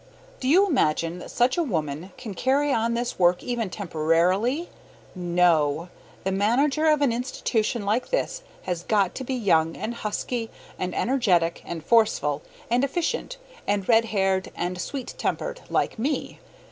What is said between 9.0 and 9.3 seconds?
to